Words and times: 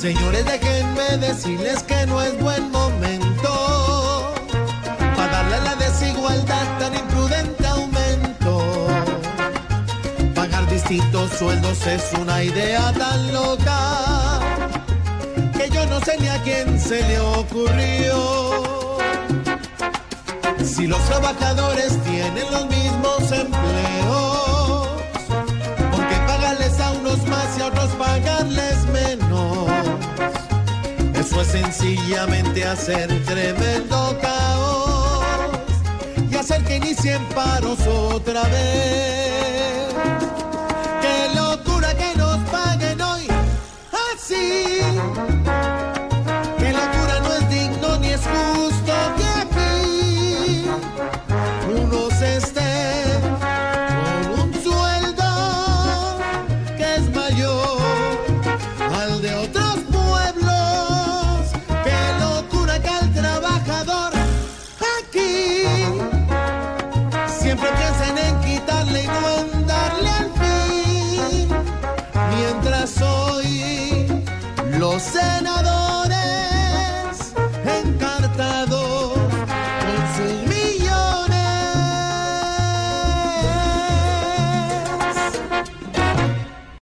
Señores, 0.00 0.44
déjenme 0.44 1.18
decirles 1.18 1.82
que 1.82 2.06
no 2.06 2.22
es 2.22 2.38
buen 2.40 2.70
momento 2.70 4.32
para 5.16 5.32
darle 5.32 5.56
a 5.56 5.60
la 5.60 5.74
desigualdad 5.74 6.78
tan 6.78 6.94
imprudente 6.94 7.66
aumento. 7.66 8.62
Pagar 10.36 10.68
distintos 10.70 11.32
sueldos 11.32 11.84
es 11.84 12.12
una 12.16 12.44
idea 12.44 12.92
tan 12.92 13.32
loca 13.32 14.38
que 15.54 15.68
yo 15.68 15.84
no 15.86 15.98
sé 16.02 16.16
ni 16.20 16.28
a 16.28 16.40
quién 16.44 16.78
se 16.78 17.02
le 17.02 17.18
ocurrió. 17.18 18.98
Si 20.64 20.86
los 20.86 21.04
trabajadores 21.06 22.00
tienen 22.04 22.48
los 22.52 22.66
mismos 22.66 23.32
empleos, 23.32 24.87
Eso 31.18 31.40
es 31.40 31.48
sencillamente 31.48 32.64
hacer 32.64 33.08
tremendo 33.24 34.16
caos 34.22 35.24
y 36.30 36.36
hacer 36.36 36.62
que 36.62 36.76
inicien 36.76 37.22
paros 37.34 37.78
otra 37.86 38.44
vez. 38.44 39.94
Siempre 67.48 67.70
piensen 67.78 68.18
en 68.18 68.40
quitarle 68.40 69.04
y 69.04 69.06
no 69.06 69.38
en 69.38 69.66
darle 69.66 70.10
al 70.10 70.30
fin! 70.40 71.48
Mientras 72.36 73.00
hoy 73.00 74.06
los 74.78 75.02
senadores 75.02 75.77